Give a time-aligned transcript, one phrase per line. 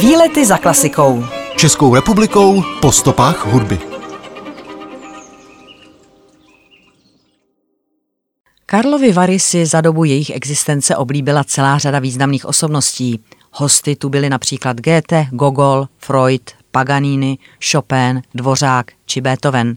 [0.00, 1.24] Výlety za klasikou.
[1.56, 3.78] Českou republikou po stopách hudby.
[8.66, 13.20] Karlovy Vary si za dobu jejich existence oblíbila celá řada významných osobností.
[13.52, 17.38] Hosty tu byli například Goethe, Gogol, Freud, Paganini,
[17.70, 19.76] Chopin, Dvořák či Beethoven.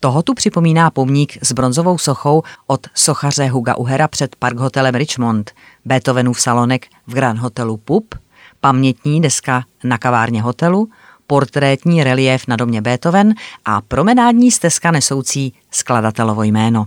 [0.00, 5.52] Toho tu připomíná pomník s bronzovou sochou od sochaře Huga Uhera před parkhotelem Richmond,
[5.84, 8.14] Beethovenův salonek v Grand Hotelu Pup,
[8.60, 10.88] pamětní deska na kavárně hotelu,
[11.26, 16.86] portrétní relief na domě Beethoven a promenádní stezka nesoucí skladatelovo jméno.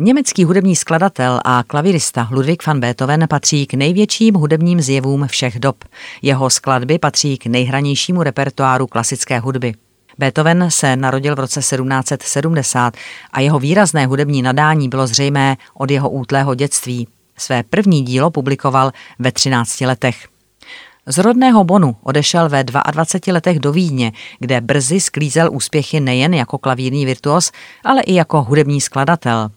[0.00, 5.84] Německý hudební skladatel a klavirista Ludwig van Beethoven patří k největším hudebním zjevům všech dob.
[6.22, 9.74] Jeho skladby patří k nejhranějšímu repertoáru klasické hudby.
[10.18, 12.94] Beethoven se narodil v roce 1770
[13.32, 17.08] a jeho výrazné hudební nadání bylo zřejmé od jeho útlého dětství.
[17.36, 20.28] Své první dílo publikoval ve 13 letech.
[21.06, 26.58] Z rodného Bonu odešel ve 22 letech do Vídně, kde brzy sklízel úspěchy nejen jako
[26.58, 27.52] klavírní virtuos,
[27.84, 29.50] ale i jako hudební skladatel.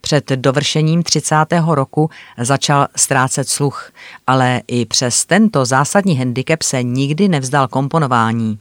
[0.00, 1.36] Před dovršením 30.
[1.68, 3.92] roku začal ztrácet sluch,
[4.26, 8.58] ale i přes tento zásadní handicap se nikdy nevzdal komponování.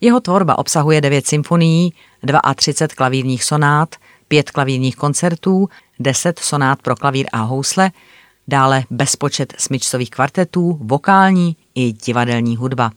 [0.00, 1.94] Jeho tvorba obsahuje devět symfonií,
[2.56, 3.96] 32 klavírních sonát,
[4.28, 5.68] pět klavírních koncertů,
[6.00, 7.90] 10 sonát pro klavír a housle,
[8.48, 12.90] dále bezpočet smyčcových kvartetů, vokální i divadelní hudba.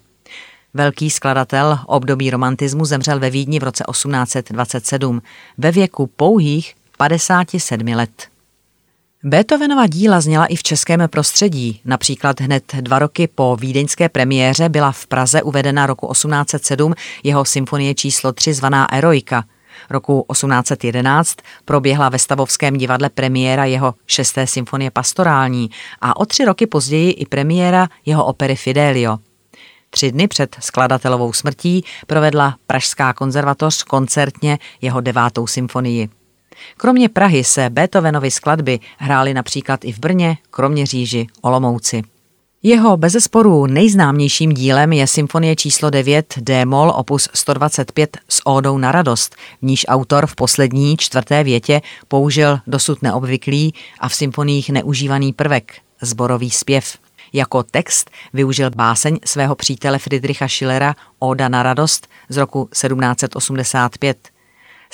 [0.74, 5.22] Velký skladatel období romantismu zemřel ve Vídni v roce 1827
[5.58, 8.28] ve věku pouhých 57 let.
[9.23, 11.81] Beethovenova díla zněla i v českém prostředí.
[11.86, 17.95] Například hned dva roky po vídeňské premiéře byla v Praze uvedena roku 1807 jeho symfonie
[17.95, 19.44] číslo 3 zvaná Eroika.
[19.89, 25.70] Roku 1811 proběhla ve Stavovském divadle premiéra jeho šesté symfonie pastorální
[26.02, 29.17] a o tři roky později i premiéra jeho opery Fidelio.
[29.89, 36.20] Tři dny před skladatelovou smrtí provedla Pražská konzervatoř koncertně jeho devátou symfonii.
[36.78, 42.04] Kromě Prahy se Beethovenovy skladby hrály například i v Brně, Kroměříži, Olomouci.
[42.64, 49.36] Jeho bezesporu nejznámějším dílem je symfonie číslo 9 D-moll opus 125 s ódou na radost,
[49.61, 55.73] v níž autor v poslední čtvrté větě použil dosud neobvyklý a v symfoniích neužívaný prvek,
[56.02, 56.98] zborový zpěv.
[57.34, 64.17] Jako text využil báseň svého přítele Friedricha Schillera Oda na radost z roku 1785.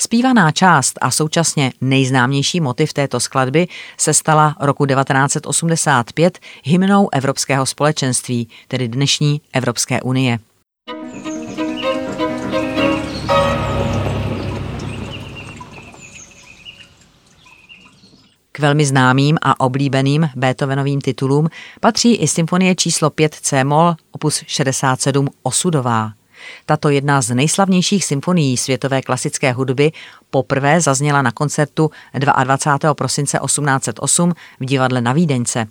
[0.00, 8.48] Zpívaná část a současně nejznámější motiv této skladby se stala roku 1985 hymnou Evropského společenství,
[8.68, 10.38] tedy dnešní Evropské unie.
[18.52, 21.48] K velmi známým a oblíbeným Beethovenovým titulům
[21.80, 26.17] patří i symfonie číslo 5 C-moll opus 67 Osudová.
[26.66, 29.92] Tato jedna z nejslavnějších symfonií světové klasické hudby
[30.30, 32.94] poprvé zazněla na koncertu 22.
[32.94, 35.66] prosince 1808 v divadle na Vídeňce.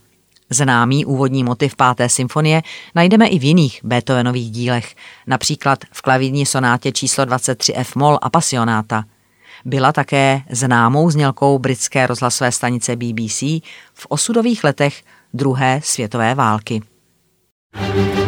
[0.50, 2.62] Známý úvodní motiv páté symfonie
[2.96, 4.96] najdeme i v jiných Beethovenových dílech,
[5.28, 9.04] například v klavírní sonátě číslo 23 F moll a Passionáta.
[9.66, 13.42] Byla také známou znělkou britské rozhlasové stanice BBC
[13.94, 15.04] v osudových letech
[15.34, 16.82] druhé světové války.
[17.74, 18.27] thank you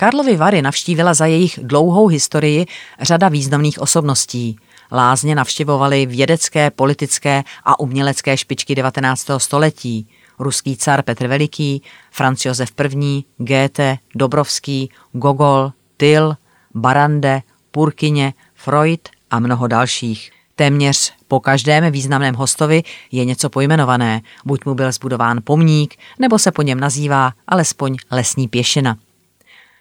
[0.00, 2.66] Karlovy Vary navštívila za jejich dlouhou historii
[3.00, 4.58] řada významných osobností.
[4.92, 9.26] Lázně navštěvovali vědecké, politické a umělecké špičky 19.
[9.38, 10.08] století.
[10.38, 16.36] Ruský car Petr Veliký, Franz Josef I., Goethe, Dobrovský, Gogol, Tyl,
[16.74, 20.30] Barande, Purkyně, Freud a mnoho dalších.
[20.56, 26.52] Téměř po každém významném hostovi je něco pojmenované, buď mu byl zbudován pomník, nebo se
[26.52, 28.96] po něm nazývá alespoň lesní pěšina.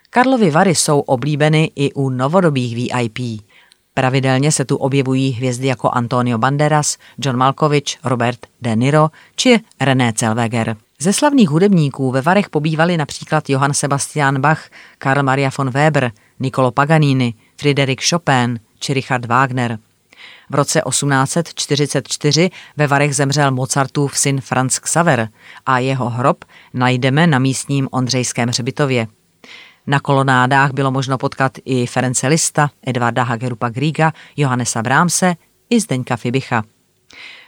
[0.10, 3.42] Karlovy Vary jsou oblíbeny i u novodobých VIP.
[3.94, 10.14] Pravidelně se tu objevují hvězdy jako Antonio Banderas, John Malkovich, Robert De Niro či René
[10.20, 10.76] Zellweger.
[11.00, 16.72] Ze slavných hudebníků ve Varech pobývali například Johann Sebastian Bach, Karl Maria von Weber, Niccolo
[16.72, 19.80] Paganini, Friedrich Chopin či Richard Wagner.
[20.50, 25.30] V roce 1844 ve Varech zemřel Mozartův syn Franz Xaver
[25.66, 29.08] a jeho hrob najdeme na místním Ondřejském hřbitově.
[29.88, 35.36] Na kolonádách bylo možno potkat i Ference Lista, Edvarda Hagerupa Griega, Johannesa Brámse
[35.70, 36.64] i Zdeňka Fibicha.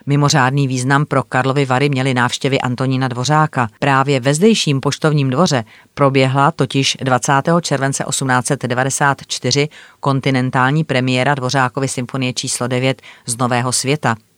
[0.06, 3.70] Mimořádný význam pro Karlovy Vary měly návštěvy Antonína Dvořáka.
[3.80, 5.64] Právě ve zdejším poštovním dvoře
[5.94, 7.34] proběhla totiž 20.
[7.62, 9.70] července 1894
[10.00, 14.16] kontinentální premiéra Dvořákovy symfonie číslo 9 z Nového světa–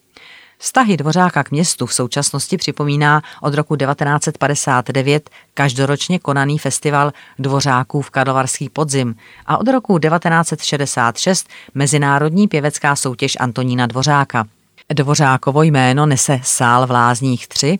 [0.63, 8.09] Vztahy Dvořáka k městu v současnosti připomíná od roku 1959 každoročně konaný festival Dvořáků v
[8.09, 9.15] Karlovarský podzim
[9.45, 14.47] a od roku 1966 mezinárodní pěvecká soutěž Antonína Dvořáka.
[14.93, 17.79] Dvořákovo jméno nese Sál v Lázních 3,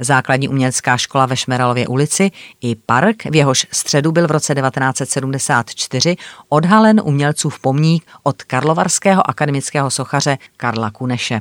[0.00, 2.30] základní umělecká škola ve Šmeralově ulici
[2.60, 6.16] i park, v jehož středu byl v roce 1974
[6.48, 11.40] odhalen umělcův pomník od karlovarského akademického sochaře Karla Kuneše.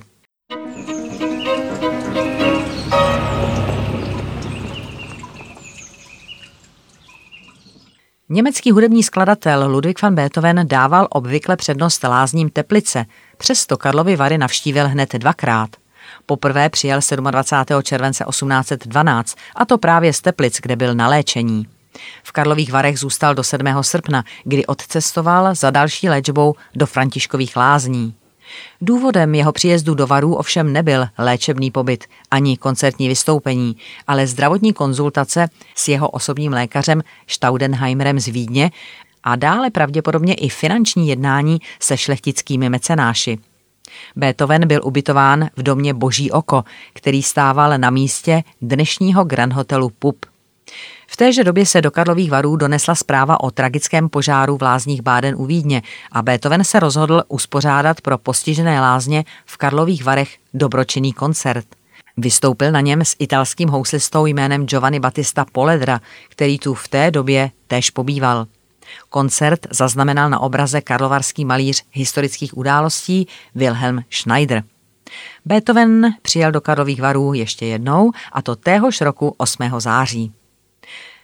[8.29, 13.05] Německý hudební skladatel Ludwig van Beethoven dával obvykle přednost lázním Teplice,
[13.37, 15.69] přesto Karlovy Vary navštívil hned dvakrát.
[16.25, 17.81] Poprvé přijel 27.
[17.81, 21.67] července 1812, a to právě z Teplic, kde byl na léčení.
[22.23, 23.65] V Karlových Varech zůstal do 7.
[23.81, 28.13] srpna, kdy odcestoval za další léčbou do Františkových lázní.
[28.81, 33.77] Důvodem jeho příjezdu do Varů ovšem nebyl léčebný pobyt ani koncertní vystoupení,
[34.07, 38.71] ale zdravotní konzultace s jeho osobním lékařem Staudenheimerem z Vídně
[39.23, 43.37] a dále pravděpodobně i finanční jednání se šlechtickými mecenáši.
[44.15, 46.63] Beethoven byl ubytován v domě Boží oko,
[46.93, 50.25] který stával na místě dnešního Grand Hotelu Pup.
[51.09, 55.35] V téže době se do Karlových varů donesla zpráva o tragickém požáru v lázních Báden
[55.37, 55.81] u Vídně
[56.11, 61.65] a Beethoven se rozhodl uspořádat pro postižené lázně v Karlových varech dobročinný koncert.
[62.17, 67.51] Vystoupil na něm s italským houslistou jménem Giovanni Battista Poledra, který tu v té době
[67.67, 68.47] též pobýval.
[69.09, 74.63] Koncert zaznamenal na obraze karlovarský malíř historických událostí Wilhelm Schneider.
[75.45, 79.63] Beethoven přijel do Karlových varů ještě jednou, a to téhož roku 8.
[79.77, 80.31] září.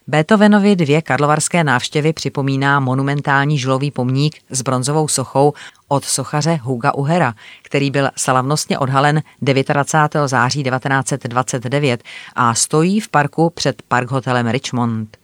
[0.07, 5.53] Beethovenovi dvě karlovarské návštěvy připomíná monumentální žulový pomník s bronzovou sochou
[5.87, 10.29] od sochaře Huga Uhera, který byl slavnostně odhalen 29.
[10.29, 12.03] září 1929
[12.35, 15.17] a stojí v parku před parkhotelem Richmond.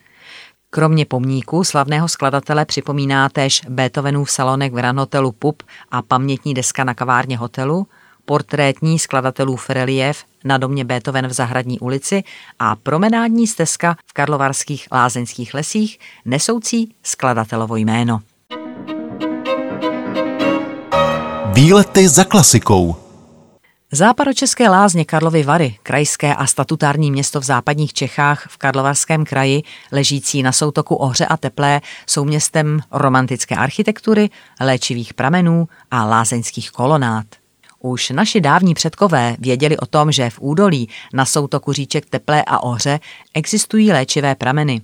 [0.69, 6.83] Kromě pomníku slavného skladatele připomíná též Beethovenův salonek v Grand Hotelu Pup a pamětní deska
[6.83, 7.87] na kavárně hotelu–
[8.29, 12.23] portrétní skladatelů relief na domě Beethoven v Zahradní ulici
[12.59, 18.19] a promenádní stezka v Karlovarských lázeňských lesích nesoucí skladatelovo jméno.
[21.53, 22.95] Výlety za klasikou
[23.91, 30.43] Západočeské lázně Karlovy Vary, krajské a statutární město v západních Čechách v Karlovarském kraji, ležící
[30.43, 34.29] na soutoku Ohře a Teplé, jsou městem romantické architektury,
[34.61, 37.25] léčivých pramenů a lázeňských kolonád.
[37.81, 42.63] Už naši dávní předkové věděli o tom, že v údolí na soutoku říček Teplé a
[42.63, 42.99] Ohře
[43.33, 44.81] existují léčivé prameny.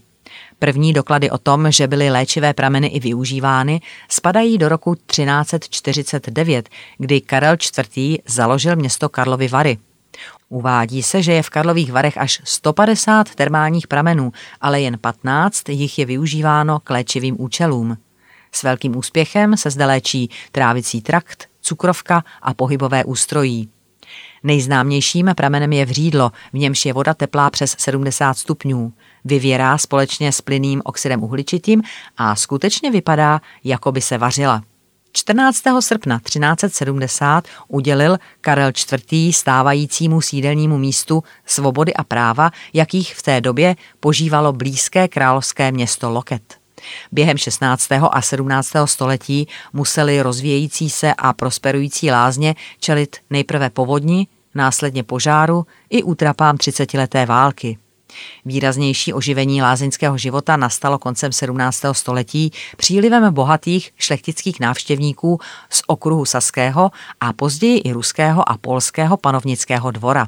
[0.59, 7.21] První doklady o tom, že byly léčivé prameny i využívány, spadají do roku 1349, kdy
[7.21, 8.19] Karel IV.
[8.25, 9.77] založil město Karlovy Vary.
[10.49, 15.99] Uvádí se, že je v Karlových Varech až 150 termálních pramenů, ale jen 15 jich
[15.99, 17.97] je využíváno k léčivým účelům.
[18.51, 23.69] S velkým úspěchem se zde léčí trávicí trakt, cukrovka a pohybové ústrojí.
[24.43, 28.93] Nejznámějším pramenem je vřídlo, v němž je voda teplá přes 70 stupňů.
[29.25, 31.81] Vyvěrá společně s plyným oxidem uhličitým
[32.17, 34.63] a skutečně vypadá, jako by se vařila.
[35.11, 35.61] 14.
[35.79, 38.71] srpna 1370 udělil Karel
[39.11, 39.35] IV.
[39.35, 46.64] stávajícímu sídelnímu místu svobody a práva, jakých v té době požívalo blízké královské město Loket.
[47.11, 47.91] Během 16.
[47.91, 48.71] a 17.
[48.85, 57.25] století museli rozvíjející se a prosperující lázně čelit nejprve povodni, následně požáru i útrapám 30-leté
[57.25, 57.77] války.
[58.45, 61.81] Výraznější oživení lázeňského života nastalo koncem 17.
[61.91, 65.39] století přílivem bohatých šlechtických návštěvníků
[65.69, 70.27] z okruhu Saského a později i ruského a polského panovnického dvora.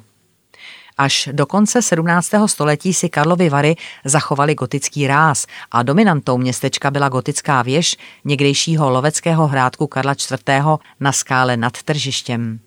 [0.98, 2.32] Až do konce 17.
[2.46, 3.76] století si Karlovy Vary
[4.06, 10.66] zachovali gotický ráz a dominantou městečka byla gotická věž někdejšího loveckého hrádku Karla IV.
[11.00, 12.60] na skále nad tržištěm.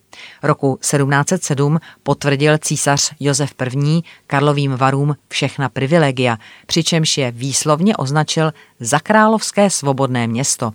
[0.43, 3.51] Roku 1707 potvrdil císař Josef
[3.87, 4.03] I.
[4.27, 10.73] Karlovým varům všechna privilegia, přičemž je výslovně označil za královské svobodné město.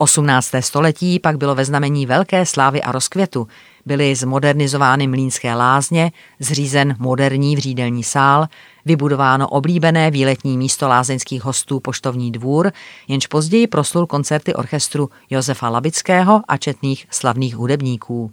[0.00, 0.50] 18.
[0.60, 3.48] století pak bylo ve znamení velké slávy a rozkvětu.
[3.86, 8.46] Byly zmodernizovány mlínské lázně, zřízen moderní vřídelní sál,
[8.84, 12.72] vybudováno oblíbené výletní místo lázeňských hostů Poštovní dvůr,
[13.08, 18.32] jenž později proslul koncerty orchestru Josefa Labického a četných slavných hudebníků.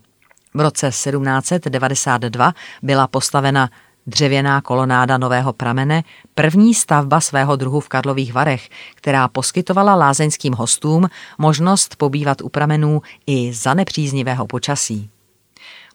[0.53, 3.69] V roce 1792 byla postavena
[4.07, 6.03] dřevěná kolonáda Nového pramene,
[6.35, 11.07] první stavba svého druhu v Karlových Varech, která poskytovala lázeňským hostům
[11.37, 15.09] možnost pobývat u pramenů i za nepříznivého počasí.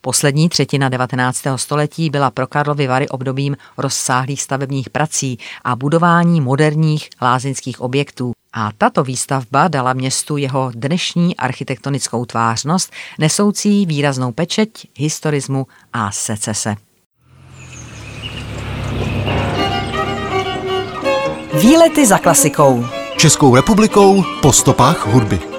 [0.00, 1.42] Poslední třetina 19.
[1.56, 8.32] století byla pro Karlovy Vary obdobím rozsáhlých stavebních prací a budování moderních lázeňských objektů.
[8.52, 16.76] A tato výstavba dala městu jeho dnešní architektonickou tvářnost, nesoucí výraznou pečeť historismu a secese.
[21.54, 22.86] Výlety za klasikou.
[23.16, 25.49] Českou republikou po stopách hudby.